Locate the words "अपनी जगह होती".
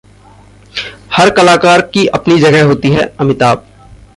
2.09-2.89